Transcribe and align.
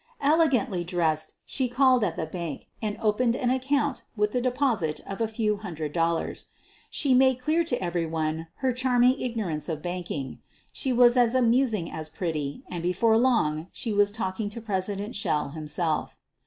Elegantly 0.19 0.83
dressed 0.83 1.33
she 1.45 1.69
called 1.69 2.03
at 2.03 2.15
the 2.17 2.25
bank 2.25 2.67
and 2.81 2.97
opened 3.01 3.35
an 3.35 3.51
account 3.51 4.01
with 4.17 4.31
the 4.31 4.41
deposit 4.41 4.99
of 5.05 5.21
a 5.21 5.27
few 5.27 5.57
hun 5.57 5.75
dred 5.75 5.93
dollars. 5.93 6.47
She 6.89 7.13
made 7.13 7.35
clear 7.39 7.63
to 7.63 7.77
everyone 7.79 8.47
her 8.65 8.73
charming 8.73 9.21
ignorance 9.21 9.69
of 9.69 9.83
banking. 9.83 10.39
She 10.71 10.91
was 10.91 11.17
as 11.17 11.35
amus 11.35 11.75
ing 11.75 11.91
as 11.91 12.09
pretty, 12.09 12.63
and 12.67 12.81
before 12.81 13.19
long 13.19 13.67
she 13.71 13.93
was 13.93 14.11
talking 14.11 14.49
to 14.49 14.59
President 14.59 15.15
Schell 15.15 15.49
himself. 15.49 16.17